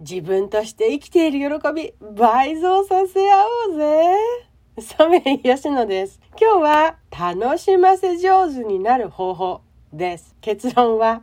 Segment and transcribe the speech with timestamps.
[0.00, 4.16] 自分として生きている喜び倍増させ合おうぜ。
[4.78, 6.20] 染井吉野です。
[6.40, 9.60] 今日は楽しませ上手になる方法
[9.92, 10.34] です。
[10.40, 11.20] 結論は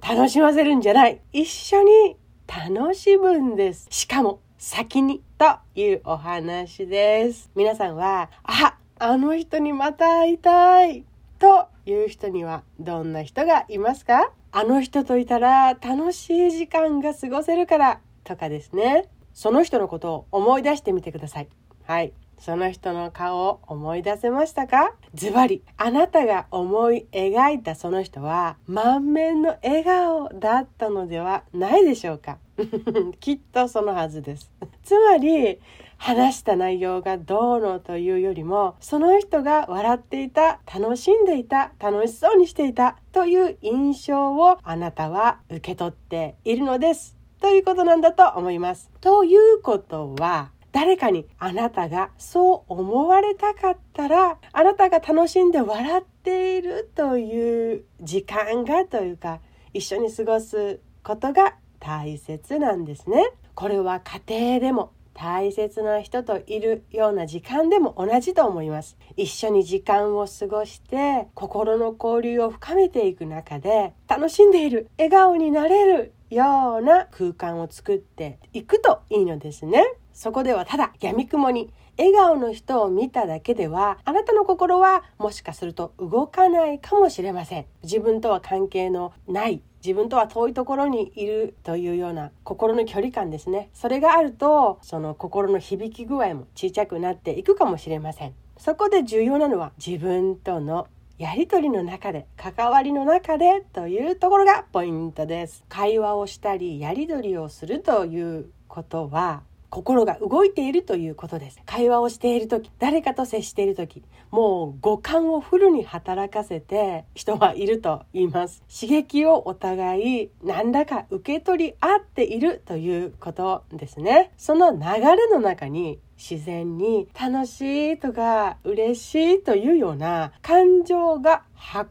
[0.00, 1.20] 楽しませるんじゃない。
[1.32, 2.16] 一緒に
[2.46, 3.88] 楽しむんです。
[3.90, 7.50] しかも先にというお話です。
[7.56, 11.04] 皆さんは、あ、あの人にまた会いたい
[11.40, 14.32] という人にはどんな人がいますか？
[14.52, 19.08] あの人といたら楽しい時間が過ごせるからとかですね。
[19.32, 21.48] その人のことを思い出してみてください。
[21.84, 22.12] はい。
[22.38, 24.94] その人の顔を思い出せましたか？
[25.14, 32.38] ズバリ、あなたが思い描いたその人は満面の笑顔だったのではないでしょうか？
[33.20, 34.50] きっとそのはずです。
[34.82, 35.60] つまり、
[36.00, 47.16] 話した内容がどうのというよりも、その人が笑っていた、楽しんでいた、楽しそうにしていたという印象をあなたは受け取っているのです。
[47.40, 48.90] ということなんだと思います。
[49.00, 59.40] ということは、誰かにあなたがそう思われたかったらあなたが楽しんで笑っているという時間がというか
[59.72, 63.30] 一緒に過ごすことが大切なんですね。
[63.54, 68.96] これは家庭でも大切な人といるような時間でも同じと思います。
[69.16, 79.84] 一緒に時間を過ごして心の交流を深めていく中で楽しんでいる笑顔になれるような空間を作っていくといいのですね。
[80.18, 87.66] そこではただ闇雲に笑顔の人を見ただけではあなたの心はもしかすると動かないかもしれません。
[87.84, 93.70] 自分とは関係のない自分とは遠いところにいるというような心の距離感ですね。
[93.74, 98.34] それがあるとその心の響き具合も小さくなっていくかもしれません。
[98.56, 100.88] そこで重要なのは自分との
[101.18, 105.64] やりとりの中で関わりの中でというところがポイントです。
[105.68, 111.60] 会話をしたりやり取りをするということは心が動いているということです。
[111.66, 118.62] 会話をしている時、誰かと接している時、もう五感をフルに働かせて人はいると言います。
[118.68, 124.32] 刺激をお互い何らか受け取り合っているということですね。
[124.36, 127.60] その流れの中に自然に楽し
[127.92, 131.44] いとか嬉しいというような感情が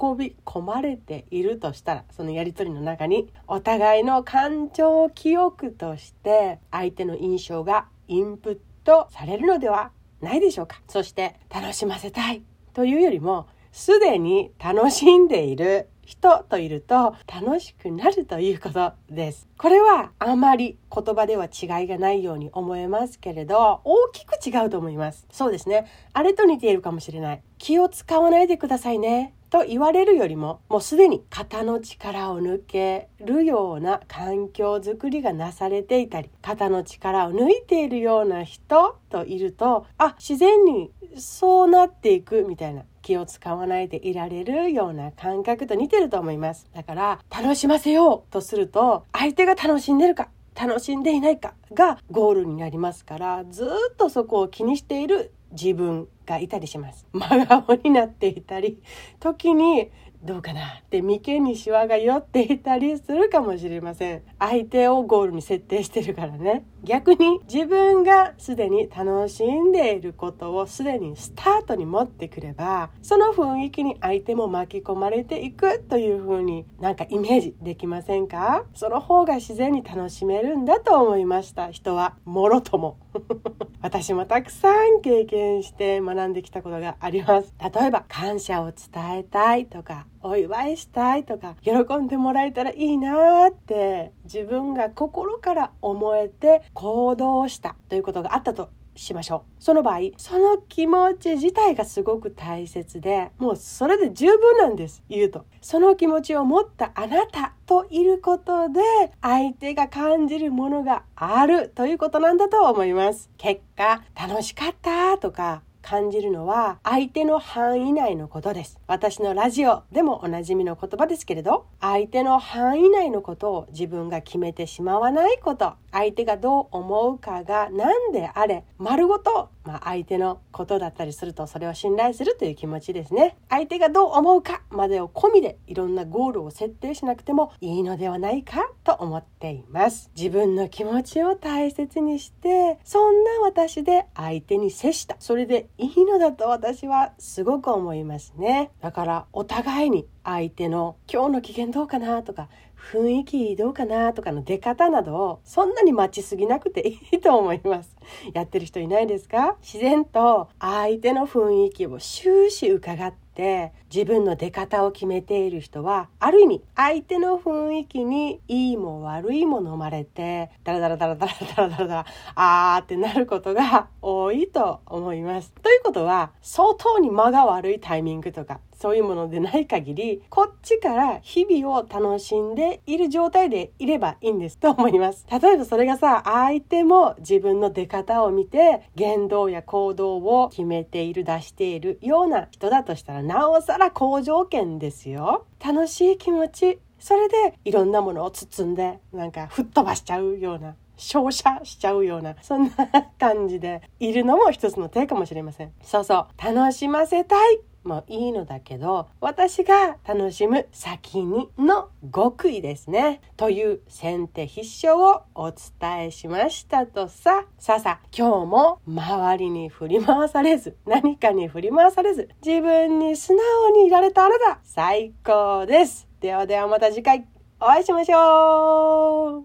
[0.00, 9.90] 運び込まれているとしたらそのやり取りの中にお互いの感情記憶として相手の印象がインプットされるのでは
[10.20, 10.80] ないでしょうか。
[10.88, 12.42] そして楽しませたい
[12.72, 19.48] というよりもすでに楽しんでいる人といると楽しくなるということです。
[19.56, 25.26] これはあまり言葉では違いがないように思えますけれど、大きく違うと思います。
[25.30, 25.86] そうですね。
[26.12, 27.42] あれと似ているかもしれない。
[27.58, 29.34] 気を使わないでくださいね。
[29.54, 46.66] と言われるよりももうすでに肩の力を抜けるような環境づくりがなされていたり肩の力を抜いているような人といるとあ自然にそうなっていくみたいな気を使わないでいられるような感覚と似てると思います。
[46.74, 57.06] だから楽しませようとすると相手が楽しんでるか楽しんでいないかがゴールになりますからずっとそこを気にしている自分がいたりします。
[57.12, 58.78] 真顔になっていたり、
[59.20, 59.90] 時に
[60.22, 64.22] どうかなって眉間にシワが寄っていたりするかもしれません。
[64.38, 66.64] 相手をゴールに設定してるからね。
[66.82, 78.64] 逆に自分がすでに楽しんでいることをすでにスタートに持ってくれば、その雰囲気に相手も巻き込まれていくという風になんかイメージできませんか？
[78.74, 81.70] その方が自然に楽しめるんだと思いました。
[81.70, 82.96] 人はもろとも。
[83.82, 87.52] 私もたくさん経験して学んできたことがあります。
[87.60, 99.62] 例えば感謝を伝えたいとかお祝いしたいとか喜んでもらえたらいいなって自分が心から思えて行動したということがあったとしましょう。
[99.62, 105.02] その場合、その気持ち自体がすごく大切で、もうそれで十分なんです。
[105.08, 105.44] 言うと。
[105.60, 108.80] その気持ちを持ったあなたといることで、
[109.20, 113.30] 相手が感じるものがあるということなんだと思います。
[113.36, 118.80] 結果、楽しかったとか、感じるのは相手の範囲内のことです。
[118.86, 133.36] 私のラジオでもおなじみの言葉ですけれど、相手の範囲内のことを自分が決めてしまわないこと、相手がどう思うかが何であれ、丸ごと、まあ、相手のことだったりするとそれを信頼するという気持ちですね。
[133.48, 152.48] 相手がどう思うかまでを込みでいろんなゴールを設定しなくてもいいのではないかと思っています自分の気持ちを大切にしてそんな私で相手に接したそれでいいのだと私はすごく思いますねだからお互いに相手の今日の機嫌どうかなとか
[152.92, 157.96] 雰囲気どうかなとかの出方などをそんなに待ちすぎなくていいと思います。
[158.34, 159.56] やってる人いないですか？
[159.62, 175.52] 自然と相手の雰囲気を終始伺って自分の出方を決めている人はある意味相手の雰囲気にいいも悪いも飲まれてダラダラダラダラダラダラダラあーってなることが多いと思います。
[175.62, 195.46] ということは相当に間が悪いタイミングとかそういうものでない限りこっちから日々を楽しんでいる状態でいればいいんですと思います例えばそれがさ相手も自分の出方を見て言動や行動を決めている出しているような人だとしたらなおさら好条件ですよ。
[195.64, 196.78] 楽しい気持ち。
[196.98, 202.72] それでいろんなものを包んでなんか吹っ飛ばしちゃうような照射しちゃうようなそんな
[203.18, 205.72] 感じでいるのも一つの手かもしれません。
[205.82, 206.42] そうそう。
[206.42, 207.73] 楽しませたい。
[207.84, 213.20] もいいのだけど私が楽しむ先にの極意ですね。
[213.36, 217.44] という先手必勝をお伝えしましたとさ。
[217.58, 226.08] さあさ今日も周りに振り回されず何かに振り回されず自分に素直にいられたあなた最高です。
[226.20, 227.26] ではではまた次回
[227.60, 229.42] お会いしましょう。